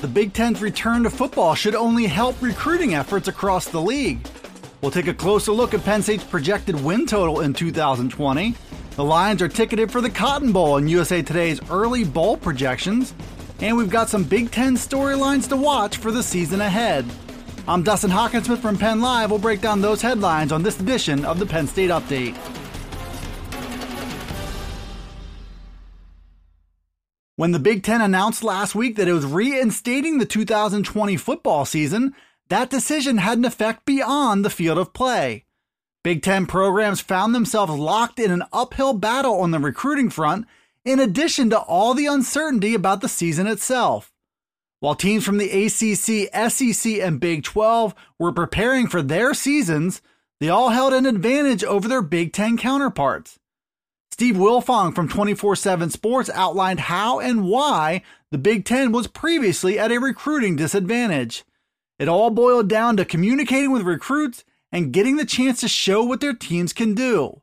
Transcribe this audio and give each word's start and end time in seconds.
The 0.00 0.08
Big 0.08 0.32
Ten's 0.32 0.62
return 0.62 1.02
to 1.02 1.10
football 1.10 1.54
should 1.54 1.74
only 1.74 2.06
help 2.06 2.40
recruiting 2.40 2.94
efforts 2.94 3.28
across 3.28 3.68
the 3.68 3.82
league. 3.82 4.26
We'll 4.80 4.90
take 4.90 5.08
a 5.08 5.12
closer 5.12 5.52
look 5.52 5.74
at 5.74 5.84
Penn 5.84 6.02
State's 6.02 6.24
projected 6.24 6.82
win 6.82 7.04
total 7.04 7.40
in 7.40 7.52
2020. 7.52 8.54
The 8.96 9.04
Lions 9.04 9.42
are 9.42 9.48
ticketed 9.48 9.92
for 9.92 10.00
the 10.00 10.08
Cotton 10.08 10.52
Bowl 10.52 10.78
in 10.78 10.88
USA 10.88 11.20
Today's 11.20 11.60
early 11.70 12.04
bowl 12.04 12.38
projections. 12.38 13.12
And 13.60 13.76
we've 13.76 13.90
got 13.90 14.08
some 14.08 14.24
Big 14.24 14.50
Ten 14.50 14.74
storylines 14.74 15.46
to 15.50 15.56
watch 15.56 15.98
for 15.98 16.10
the 16.10 16.22
season 16.22 16.62
ahead. 16.62 17.04
I'm 17.68 17.82
Dustin 17.82 18.10
Hockensmith 18.10 18.60
from 18.60 18.78
Penn 18.78 19.02
Live. 19.02 19.30
We'll 19.30 19.38
break 19.38 19.60
down 19.60 19.82
those 19.82 20.00
headlines 20.00 20.50
on 20.50 20.62
this 20.62 20.80
edition 20.80 21.26
of 21.26 21.38
the 21.38 21.44
Penn 21.44 21.66
State 21.66 21.90
Update. 21.90 22.38
When 27.40 27.52
the 27.52 27.58
Big 27.58 27.82
Ten 27.82 28.02
announced 28.02 28.44
last 28.44 28.74
week 28.74 28.96
that 28.96 29.08
it 29.08 29.14
was 29.14 29.24
reinstating 29.24 30.18
the 30.18 30.26
2020 30.26 31.16
football 31.16 31.64
season, 31.64 32.14
that 32.50 32.68
decision 32.68 33.16
had 33.16 33.38
an 33.38 33.46
effect 33.46 33.86
beyond 33.86 34.44
the 34.44 34.50
field 34.50 34.76
of 34.76 34.92
play. 34.92 35.46
Big 36.04 36.22
Ten 36.22 36.44
programs 36.44 37.00
found 37.00 37.34
themselves 37.34 37.72
locked 37.72 38.18
in 38.18 38.30
an 38.30 38.42
uphill 38.52 38.92
battle 38.92 39.40
on 39.40 39.52
the 39.52 39.58
recruiting 39.58 40.10
front, 40.10 40.46
in 40.84 41.00
addition 41.00 41.48
to 41.48 41.58
all 41.58 41.94
the 41.94 42.04
uncertainty 42.04 42.74
about 42.74 43.00
the 43.00 43.08
season 43.08 43.46
itself. 43.46 44.12
While 44.80 44.94
teams 44.94 45.24
from 45.24 45.38
the 45.38 45.64
ACC, 45.64 46.28
SEC, 46.50 46.92
and 47.00 47.18
Big 47.20 47.42
12 47.42 47.94
were 48.18 48.32
preparing 48.32 48.86
for 48.86 49.00
their 49.00 49.32
seasons, 49.32 50.02
they 50.40 50.50
all 50.50 50.68
held 50.68 50.92
an 50.92 51.06
advantage 51.06 51.64
over 51.64 51.88
their 51.88 52.02
Big 52.02 52.34
Ten 52.34 52.58
counterparts. 52.58 53.38
Steve 54.20 54.36
Wilfong 54.36 54.94
from 54.94 55.08
24 55.08 55.56
7 55.56 55.88
Sports 55.88 56.28
outlined 56.34 56.78
how 56.78 57.20
and 57.20 57.42
why 57.48 58.02
the 58.30 58.36
Big 58.36 58.66
Ten 58.66 58.92
was 58.92 59.06
previously 59.06 59.78
at 59.78 59.90
a 59.90 59.98
recruiting 59.98 60.56
disadvantage. 60.56 61.42
It 61.98 62.06
all 62.06 62.28
boiled 62.28 62.68
down 62.68 62.98
to 62.98 63.06
communicating 63.06 63.70
with 63.70 63.80
recruits 63.80 64.44
and 64.70 64.92
getting 64.92 65.16
the 65.16 65.24
chance 65.24 65.60
to 65.60 65.68
show 65.68 66.04
what 66.04 66.20
their 66.20 66.34
teams 66.34 66.74
can 66.74 66.92
do. 66.94 67.40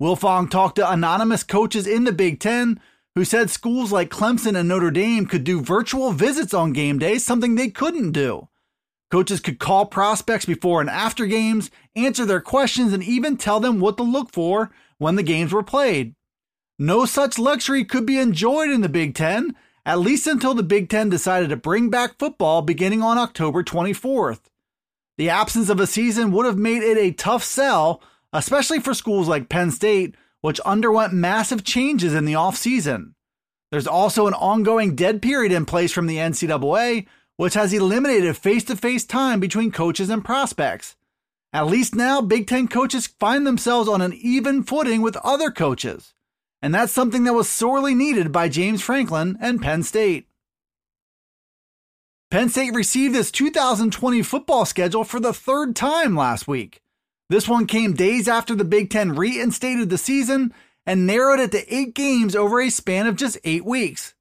Wilfong 0.00 0.48
talked 0.48 0.76
to 0.76 0.90
anonymous 0.90 1.42
coaches 1.42 1.86
in 1.86 2.04
the 2.04 2.12
Big 2.12 2.40
Ten 2.40 2.80
who 3.14 3.22
said 3.22 3.50
schools 3.50 3.92
like 3.92 4.08
Clemson 4.08 4.58
and 4.58 4.70
Notre 4.70 4.90
Dame 4.90 5.26
could 5.26 5.44
do 5.44 5.60
virtual 5.60 6.12
visits 6.12 6.54
on 6.54 6.72
game 6.72 6.98
days, 6.98 7.26
something 7.26 7.56
they 7.56 7.68
couldn't 7.68 8.12
do. 8.12 8.48
Coaches 9.10 9.40
could 9.40 9.58
call 9.58 9.84
prospects 9.84 10.46
before 10.46 10.80
and 10.80 10.88
after 10.88 11.26
games, 11.26 11.70
answer 11.94 12.24
their 12.24 12.40
questions, 12.40 12.94
and 12.94 13.02
even 13.02 13.36
tell 13.36 13.60
them 13.60 13.80
what 13.80 13.98
to 13.98 14.02
look 14.02 14.32
for 14.32 14.70
when 14.98 15.16
the 15.16 15.22
games 15.22 15.52
were 15.52 15.62
played. 15.62 16.14
No 16.78 17.06
such 17.06 17.38
luxury 17.38 17.84
could 17.84 18.06
be 18.06 18.18
enjoyed 18.18 18.70
in 18.70 18.82
the 18.82 18.88
Big 18.88 19.14
Ten, 19.14 19.54
at 19.84 20.00
least 20.00 20.26
until 20.26 20.54
the 20.54 20.62
Big 20.62 20.88
Ten 20.88 21.08
decided 21.08 21.48
to 21.50 21.56
bring 21.56 21.90
back 21.90 22.18
football 22.18 22.62
beginning 22.62 23.02
on 23.02 23.18
October 23.18 23.62
24th. 23.62 24.40
The 25.16 25.30
absence 25.30 25.70
of 25.70 25.80
a 25.80 25.86
season 25.86 26.32
would 26.32 26.44
have 26.44 26.58
made 26.58 26.82
it 26.82 26.98
a 26.98 27.12
tough 27.12 27.42
sell, 27.42 28.02
especially 28.32 28.80
for 28.80 28.92
schools 28.92 29.28
like 29.28 29.48
Penn 29.48 29.70
State, 29.70 30.14
which 30.42 30.60
underwent 30.60 31.14
massive 31.14 31.64
changes 31.64 32.14
in 32.14 32.26
the 32.26 32.34
offseason. 32.34 33.12
There's 33.70 33.86
also 33.86 34.26
an 34.26 34.34
ongoing 34.34 34.94
dead 34.94 35.22
period 35.22 35.52
in 35.52 35.64
place 35.64 35.92
from 35.92 36.06
the 36.06 36.18
NCAA, 36.18 37.06
which 37.36 37.54
has 37.54 37.72
eliminated 37.72 38.36
face 38.36 38.64
to 38.64 38.76
face 38.76 39.04
time 39.04 39.40
between 39.40 39.72
coaches 39.72 40.10
and 40.10 40.24
prospects. 40.24 40.96
At 41.56 41.68
least 41.68 41.94
now, 41.94 42.20
Big 42.20 42.46
Ten 42.46 42.68
coaches 42.68 43.06
find 43.06 43.46
themselves 43.46 43.88
on 43.88 44.02
an 44.02 44.12
even 44.12 44.62
footing 44.62 45.00
with 45.00 45.16
other 45.24 45.50
coaches. 45.50 46.12
And 46.60 46.74
that's 46.74 46.92
something 46.92 47.24
that 47.24 47.32
was 47.32 47.48
sorely 47.48 47.94
needed 47.94 48.30
by 48.30 48.50
James 48.50 48.82
Franklin 48.82 49.38
and 49.40 49.62
Penn 49.62 49.82
State. 49.82 50.28
Penn 52.30 52.50
State 52.50 52.74
received 52.74 53.16
its 53.16 53.30
2020 53.30 54.20
football 54.20 54.66
schedule 54.66 55.02
for 55.02 55.18
the 55.18 55.32
third 55.32 55.74
time 55.74 56.14
last 56.14 56.46
week. 56.46 56.82
This 57.30 57.48
one 57.48 57.66
came 57.66 57.94
days 57.94 58.28
after 58.28 58.54
the 58.54 58.62
Big 58.62 58.90
Ten 58.90 59.16
reinstated 59.16 59.88
the 59.88 59.96
season 59.96 60.52
and 60.84 61.06
narrowed 61.06 61.40
it 61.40 61.52
to 61.52 61.74
eight 61.74 61.94
games 61.94 62.36
over 62.36 62.60
a 62.60 62.68
span 62.68 63.06
of 63.06 63.16
just 63.16 63.38
eight 63.44 63.64
weeks. 63.64 64.12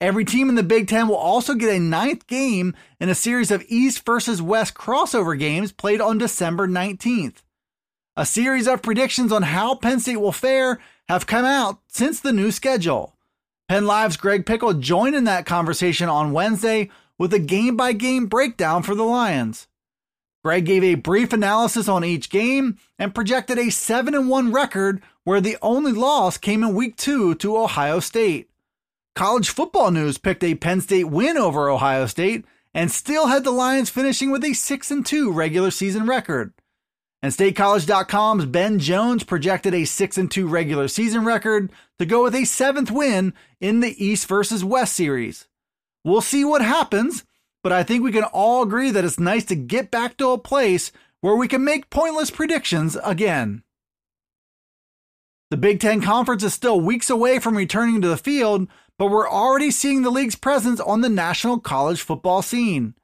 Every 0.00 0.24
team 0.24 0.48
in 0.48 0.54
the 0.54 0.62
Big 0.62 0.86
Ten 0.86 1.08
will 1.08 1.16
also 1.16 1.54
get 1.54 1.74
a 1.74 1.80
ninth 1.80 2.28
game 2.28 2.76
in 3.00 3.08
a 3.08 3.16
series 3.16 3.50
of 3.50 3.64
East 3.68 4.06
versus 4.06 4.40
West 4.40 4.74
crossover 4.74 5.36
games 5.36 5.72
played 5.72 6.00
on 6.00 6.18
December 6.18 6.68
19th. 6.68 7.42
A 8.16 8.24
series 8.24 8.68
of 8.68 8.82
predictions 8.82 9.32
on 9.32 9.42
how 9.42 9.74
Penn 9.74 9.98
State 9.98 10.20
will 10.20 10.30
fare 10.30 10.78
have 11.08 11.26
come 11.26 11.44
out 11.44 11.80
since 11.88 12.20
the 12.20 12.32
new 12.32 12.52
schedule. 12.52 13.16
Penn 13.68 13.86
Live's 13.86 14.16
Greg 14.16 14.46
Pickel 14.46 14.74
joined 14.74 15.16
in 15.16 15.24
that 15.24 15.46
conversation 15.46 16.08
on 16.08 16.32
Wednesday 16.32 16.90
with 17.18 17.34
a 17.34 17.40
game 17.40 17.76
by 17.76 17.92
game 17.92 18.26
breakdown 18.26 18.84
for 18.84 18.94
the 18.94 19.04
Lions. 19.04 19.66
Greg 20.44 20.64
gave 20.64 20.84
a 20.84 20.94
brief 20.94 21.32
analysis 21.32 21.88
on 21.88 22.04
each 22.04 22.30
game 22.30 22.78
and 23.00 23.14
projected 23.14 23.58
a 23.58 23.70
7 23.70 24.28
1 24.28 24.52
record 24.52 25.02
where 25.24 25.40
the 25.40 25.58
only 25.60 25.90
loss 25.90 26.38
came 26.38 26.62
in 26.62 26.74
week 26.74 26.96
2 26.96 27.34
to 27.34 27.56
Ohio 27.56 27.98
State. 27.98 28.48
College 29.18 29.48
Football 29.48 29.90
News 29.90 30.16
picked 30.16 30.44
a 30.44 30.54
Penn 30.54 30.80
State 30.80 31.08
win 31.08 31.36
over 31.36 31.68
Ohio 31.68 32.06
State 32.06 32.44
and 32.72 32.88
still 32.88 33.26
had 33.26 33.42
the 33.42 33.50
Lions 33.50 33.90
finishing 33.90 34.30
with 34.30 34.44
a 34.44 34.52
6 34.52 34.90
and 34.92 35.04
2 35.04 35.32
regular 35.32 35.72
season 35.72 36.06
record. 36.06 36.52
And 37.20 37.32
StateCollege.com's 37.32 38.46
Ben 38.46 38.78
Jones 38.78 39.24
projected 39.24 39.74
a 39.74 39.86
6 39.86 40.18
and 40.18 40.30
2 40.30 40.46
regular 40.46 40.86
season 40.86 41.24
record 41.24 41.72
to 41.98 42.06
go 42.06 42.22
with 42.22 42.36
a 42.36 42.44
seventh 42.44 42.92
win 42.92 43.34
in 43.60 43.80
the 43.80 43.96
East 44.04 44.28
versus 44.28 44.64
West 44.64 44.94
series. 44.94 45.48
We'll 46.04 46.20
see 46.20 46.44
what 46.44 46.62
happens, 46.62 47.24
but 47.64 47.72
I 47.72 47.82
think 47.82 48.04
we 48.04 48.12
can 48.12 48.22
all 48.22 48.62
agree 48.62 48.92
that 48.92 49.04
it's 49.04 49.18
nice 49.18 49.46
to 49.46 49.56
get 49.56 49.90
back 49.90 50.16
to 50.18 50.30
a 50.30 50.38
place 50.38 50.92
where 51.22 51.34
we 51.34 51.48
can 51.48 51.64
make 51.64 51.90
pointless 51.90 52.30
predictions 52.30 52.96
again. 53.02 53.64
The 55.50 55.56
Big 55.56 55.80
Ten 55.80 56.02
Conference 56.02 56.44
is 56.44 56.54
still 56.54 56.78
weeks 56.78 57.10
away 57.10 57.40
from 57.40 57.56
returning 57.56 58.00
to 58.02 58.08
the 58.08 58.18
field, 58.18 58.68
but 58.98 59.06
we're 59.06 59.28
already 59.28 59.70
seeing 59.70 60.02
the 60.02 60.10
league's 60.10 60.36
presence 60.36 60.80
on 60.80 61.00
the 61.00 61.08
national 61.08 61.60
college 61.60 62.02
football 62.02 62.42
scene. 62.42 62.94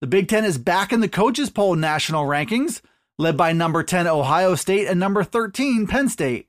The 0.00 0.06
Big 0.06 0.28
Ten 0.28 0.44
is 0.44 0.58
back 0.58 0.92
in 0.92 1.00
the 1.00 1.08
coaches 1.08 1.50
poll 1.50 1.76
national 1.76 2.24
rankings, 2.24 2.80
led 3.18 3.36
by 3.36 3.52
number 3.52 3.82
10 3.82 4.06
Ohio 4.06 4.54
State 4.54 4.88
and 4.88 4.98
number 4.98 5.22
13 5.22 5.86
Penn 5.86 6.08
State. 6.08 6.48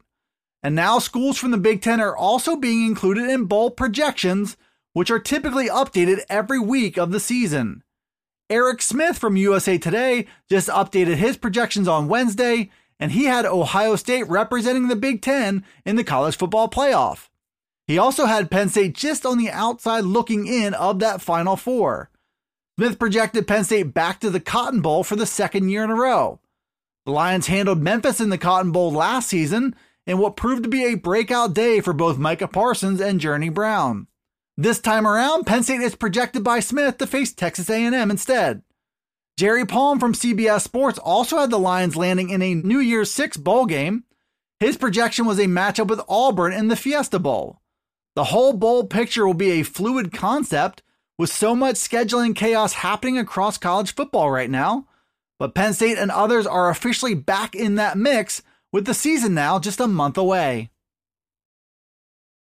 And 0.63 0.73
now 0.73 0.99
schools 0.99 1.37
from 1.37 1.51
the 1.51 1.57
Big 1.57 1.81
Ten 1.81 2.01
are 2.01 2.15
also 2.15 2.55
being 2.55 2.85
included 2.85 3.29
in 3.29 3.45
bowl 3.45 3.71
projections, 3.71 4.57
which 4.93 5.11
are 5.11 5.19
typically 5.19 5.69
updated 5.69 6.21
every 6.29 6.59
week 6.59 6.97
of 6.97 7.11
the 7.11 7.19
season. 7.19 7.83
Erick 8.49 8.81
Smith 8.81 9.17
from 9.17 9.35
USA 9.37 9.77
Today 9.77 10.25
just 10.49 10.69
updated 10.69 11.15
his 11.15 11.37
projections 11.37 11.87
on 11.87 12.07
Wednesday, 12.07 12.71
and 12.99 13.11
he 13.11 13.25
had 13.25 13.45
Ohio 13.45 13.95
State 13.97 14.27
representing 14.27 14.87
the 14.87 14.95
Big 14.95 15.21
Ten 15.21 15.65
in 15.85 15.97
the 15.97 16.03
college 16.03 16.37
football 16.37 16.69
playoff. 16.69 17.27
He 17.87 17.97
also 17.97 18.25
had 18.25 18.51
Penn 18.51 18.67
State 18.67 18.93
just 18.93 19.25
on 19.25 19.37
the 19.37 19.49
outside 19.49 20.03
looking 20.03 20.45
in 20.45 20.73
of 20.73 20.99
that 20.99 21.21
Final 21.21 21.55
Four. 21.55 22.09
Smith 22.77 22.99
projected 22.99 23.47
Penn 23.47 23.63
State 23.63 23.93
back 23.93 24.19
to 24.19 24.29
the 24.29 24.41
Cotton 24.41 24.81
Bowl 24.81 25.03
for 25.03 25.15
the 25.15 25.25
second 25.25 25.69
year 25.69 25.83
in 25.83 25.89
a 25.89 25.95
row. 25.95 26.39
The 27.05 27.11
Lions 27.11 27.47
handled 27.47 27.81
Memphis 27.81 28.19
in 28.19 28.29
the 28.29 28.37
Cotton 28.37 28.71
Bowl 28.71 28.91
last 28.91 29.29
season 29.29 29.73
in 30.05 30.17
what 30.17 30.35
proved 30.35 30.63
to 30.63 30.69
be 30.69 30.85
a 30.85 30.95
breakout 30.95 31.53
day 31.53 31.79
for 31.79 31.93
both 31.93 32.17
Micah 32.17 32.47
Parsons 32.47 32.99
and 32.99 33.21
Journey 33.21 33.49
Brown. 33.49 34.07
This 34.57 34.79
time 34.79 35.07
around, 35.07 35.45
Penn 35.45 35.63
State 35.63 35.81
is 35.81 35.95
projected 35.95 36.43
by 36.43 36.59
Smith 36.59 36.97
to 36.97 37.07
face 37.07 37.31
Texas 37.31 37.69
A&M 37.69 38.11
instead. 38.11 38.63
Jerry 39.37 39.65
Palm 39.65 39.99
from 39.99 40.13
CBS 40.13 40.61
Sports 40.61 40.99
also 40.99 41.37
had 41.37 41.51
the 41.51 41.59
Lions 41.59 41.95
landing 41.95 42.31
in 42.31 42.41
a 42.41 42.55
New 42.55 42.79
Year's 42.79 43.11
Six 43.11 43.37
bowl 43.37 43.65
game. 43.65 44.03
His 44.59 44.75
projection 44.75 45.25
was 45.25 45.39
a 45.39 45.45
matchup 45.45 45.87
with 45.87 46.01
Auburn 46.09 46.53
in 46.53 46.67
the 46.69 46.75
Fiesta 46.75 47.19
Bowl. 47.19 47.61
The 48.17 48.23
whole 48.23 48.53
bowl 48.53 48.87
picture 48.87 49.27
will 49.27 49.35
be 49.35 49.51
a 49.51 49.63
fluid 49.63 50.11
concept 50.11 50.81
with 51.19 51.29
so 51.29 51.55
much 51.55 51.75
scheduling 51.75 52.35
chaos 52.35 52.73
happening 52.73 53.15
across 53.19 53.59
college 53.59 53.93
football 53.93 54.31
right 54.31 54.49
now. 54.49 54.87
But 55.37 55.53
Penn 55.53 55.75
State 55.75 55.99
and 55.99 56.09
others 56.09 56.47
are 56.47 56.71
officially 56.71 57.13
back 57.13 57.53
in 57.53 57.75
that 57.75 57.95
mix 57.95 58.41
with 58.73 58.87
the 58.87 58.95
season 58.95 59.35
now 59.35 59.59
just 59.59 59.79
a 59.79 59.85
month 59.85 60.17
away. 60.17 60.71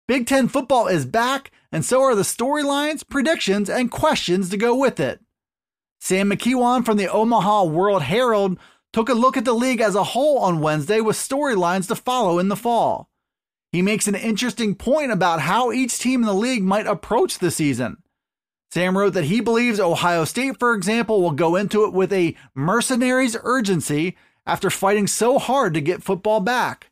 Big 0.09 0.27
Ten 0.27 0.49
football 0.49 0.87
is 0.87 1.05
back, 1.05 1.51
and 1.71 1.85
so 1.85 2.01
are 2.01 2.15
the 2.15 2.23
storylines, 2.23 3.07
predictions, 3.07 3.69
and 3.69 3.89
questions 3.89 4.49
to 4.49 4.57
go 4.57 4.75
with 4.75 4.99
it. 4.99 5.21
Sam 6.01 6.31
McKeon 6.31 6.83
from 6.83 6.97
the 6.97 7.09
Omaha 7.09 7.63
World 7.63 8.01
Herald 8.01 8.59
took 8.91 9.07
a 9.07 9.13
look 9.13 9.37
at 9.37 9.45
the 9.45 9.53
league 9.53 9.79
as 9.79 9.95
a 9.95 10.03
whole 10.03 10.39
on 10.39 10.59
Wednesday 10.59 10.99
with 10.99 11.15
storylines 11.15 11.87
to 11.87 11.95
follow 11.95 12.39
in 12.39 12.49
the 12.49 12.57
fall. 12.57 13.07
He 13.71 13.81
makes 13.81 14.07
an 14.07 14.15
interesting 14.15 14.75
point 14.75 15.11
about 15.11 15.41
how 15.41 15.71
each 15.71 15.97
team 15.97 16.21
in 16.21 16.27
the 16.27 16.33
league 16.33 16.63
might 16.63 16.87
approach 16.87 17.39
the 17.39 17.51
season. 17.51 18.03
Sam 18.71 18.97
wrote 18.97 19.13
that 19.13 19.25
he 19.25 19.41
believes 19.41 19.79
Ohio 19.79 20.25
State, 20.25 20.59
for 20.59 20.73
example, 20.73 21.21
will 21.21 21.31
go 21.31 21.55
into 21.55 21.85
it 21.85 21.93
with 21.93 22.11
a 22.13 22.35
mercenaries 22.55 23.37
urgency 23.43 24.17
after 24.45 24.69
fighting 24.69 25.07
so 25.07 25.39
hard 25.39 25.73
to 25.73 25.81
get 25.81 26.03
football 26.03 26.39
back. 26.39 26.89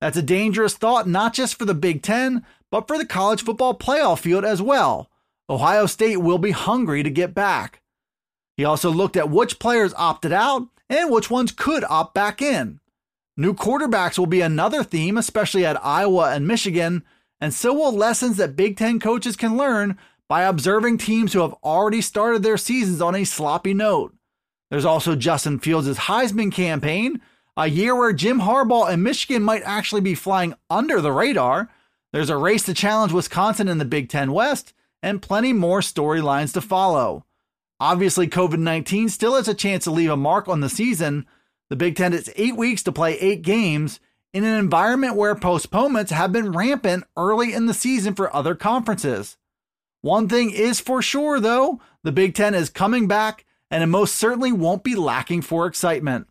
That's 0.00 0.16
a 0.16 0.22
dangerous 0.22 0.74
thought, 0.74 1.08
not 1.08 1.34
just 1.34 1.56
for 1.56 1.64
the 1.64 1.74
Big 1.74 2.02
Ten, 2.02 2.44
but 2.70 2.86
for 2.86 2.98
the 2.98 3.06
college 3.06 3.42
football 3.42 3.76
playoff 3.76 4.20
field 4.20 4.44
as 4.44 4.60
well. 4.60 5.10
Ohio 5.48 5.86
State 5.86 6.18
will 6.18 6.38
be 6.38 6.50
hungry 6.50 7.02
to 7.02 7.10
get 7.10 7.34
back. 7.34 7.80
He 8.56 8.64
also 8.64 8.90
looked 8.90 9.16
at 9.16 9.30
which 9.30 9.58
players 9.58 9.94
opted 9.96 10.32
out 10.32 10.68
and 10.88 11.10
which 11.10 11.30
ones 11.30 11.52
could 11.52 11.84
opt 11.84 12.14
back 12.14 12.40
in. 12.40 12.80
New 13.36 13.52
quarterbacks 13.52 14.18
will 14.18 14.26
be 14.26 14.40
another 14.40 14.82
theme, 14.82 15.18
especially 15.18 15.66
at 15.66 15.84
Iowa 15.84 16.32
and 16.32 16.46
Michigan, 16.46 17.04
and 17.40 17.52
so 17.52 17.74
will 17.74 17.92
lessons 17.92 18.38
that 18.38 18.56
Big 18.56 18.76
Ten 18.76 18.98
coaches 18.98 19.36
can 19.36 19.56
learn 19.56 19.98
by 20.28 20.42
observing 20.42 20.98
teams 20.98 21.32
who 21.32 21.40
have 21.40 21.54
already 21.62 22.00
started 22.00 22.42
their 22.42 22.56
seasons 22.56 23.02
on 23.02 23.14
a 23.14 23.24
sloppy 23.24 23.74
note. 23.74 24.14
There's 24.70 24.84
also 24.84 25.14
Justin 25.14 25.58
Fields' 25.58 25.98
Heisman 25.98 26.50
campaign, 26.50 27.20
a 27.56 27.68
year 27.68 27.94
where 27.94 28.12
Jim 28.12 28.40
Harbaugh 28.40 28.90
and 28.90 29.02
Michigan 29.02 29.42
might 29.42 29.62
actually 29.64 30.00
be 30.00 30.14
flying 30.14 30.54
under 30.68 31.00
the 31.00 31.12
radar. 31.12 31.70
There's 32.12 32.30
a 32.30 32.36
race 32.36 32.64
to 32.64 32.74
challenge 32.74 33.12
Wisconsin 33.12 33.68
in 33.68 33.78
the 33.78 33.84
Big 33.84 34.08
Ten 34.08 34.32
West, 34.32 34.72
and 35.02 35.22
plenty 35.22 35.52
more 35.52 35.80
storylines 35.80 36.52
to 36.54 36.60
follow. 36.60 37.26
Obviously, 37.78 38.26
COVID 38.26 38.58
19 38.58 39.10
still 39.10 39.36
has 39.36 39.46
a 39.46 39.54
chance 39.54 39.84
to 39.84 39.90
leave 39.90 40.10
a 40.10 40.16
mark 40.16 40.48
on 40.48 40.60
the 40.60 40.70
season. 40.70 41.26
The 41.68 41.76
Big 41.76 41.96
Ten 41.96 42.12
has 42.12 42.30
eight 42.36 42.56
weeks 42.56 42.82
to 42.84 42.92
play 42.92 43.18
eight 43.18 43.42
games 43.42 43.98
in 44.32 44.44
an 44.44 44.58
environment 44.58 45.16
where 45.16 45.34
postponements 45.34 46.12
have 46.12 46.30
been 46.32 46.52
rampant 46.52 47.04
early 47.16 47.52
in 47.52 47.66
the 47.66 47.74
season 47.74 48.14
for 48.14 48.34
other 48.34 48.54
conferences. 48.54 49.36
One 50.00 50.28
thing 50.28 50.50
is 50.50 50.78
for 50.78 51.02
sure, 51.02 51.40
though 51.40 51.80
the 52.04 52.12
Big 52.12 52.34
Ten 52.34 52.54
is 52.54 52.70
coming 52.70 53.08
back, 53.08 53.44
and 53.68 53.82
it 53.82 53.86
most 53.86 54.14
certainly 54.14 54.52
won't 54.52 54.84
be 54.84 54.94
lacking 54.94 55.42
for 55.42 55.66
excitement. 55.66 56.28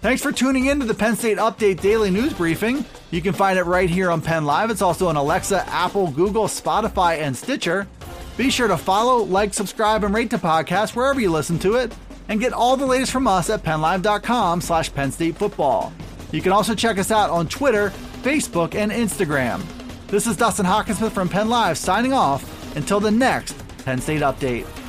Thanks 0.00 0.22
for 0.22 0.30
tuning 0.30 0.66
in 0.66 0.78
to 0.80 0.86
the 0.86 0.94
Penn 0.94 1.16
State 1.16 1.38
Update 1.38 1.80
Daily 1.80 2.10
News 2.10 2.32
Briefing. 2.32 2.84
You 3.10 3.20
can 3.20 3.32
find 3.32 3.58
it 3.58 3.64
right 3.64 3.90
here 3.90 4.10
on 4.10 4.20
Penn 4.20 4.44
Live. 4.44 4.70
It's 4.70 4.82
also 4.82 5.08
on 5.08 5.16
Alexa, 5.16 5.68
Apple, 5.68 6.10
Google, 6.10 6.44
Spotify, 6.44 7.18
and 7.18 7.36
Stitcher. 7.36 7.88
Be 8.36 8.50
sure 8.50 8.68
to 8.68 8.76
follow, 8.76 9.24
like, 9.24 9.54
subscribe, 9.54 10.04
and 10.04 10.14
rate 10.14 10.30
the 10.30 10.36
podcast 10.36 10.94
wherever 10.94 11.20
you 11.20 11.30
listen 11.30 11.58
to 11.60 11.74
it, 11.74 11.92
and 12.32 12.40
get 12.40 12.54
all 12.54 12.78
the 12.78 12.86
latest 12.86 13.12
from 13.12 13.26
us 13.26 13.50
at 13.50 13.62
PennLive.com 13.62 14.62
slash 14.62 14.92
Penn 14.94 15.12
State 15.12 15.36
Football. 15.36 15.92
You 16.30 16.40
can 16.40 16.50
also 16.50 16.74
check 16.74 16.96
us 16.96 17.10
out 17.10 17.28
on 17.28 17.46
Twitter, 17.46 17.90
Facebook, 18.22 18.74
and 18.74 18.90
Instagram. 18.90 19.62
This 20.06 20.26
is 20.26 20.38
Dustin 20.38 20.64
Hockensmith 20.64 21.12
from 21.12 21.28
Penn 21.28 21.50
Live 21.50 21.76
signing 21.76 22.14
off 22.14 22.74
until 22.74 23.00
the 23.00 23.10
next 23.10 23.54
Penn 23.84 24.00
State 24.00 24.22
Update. 24.22 24.81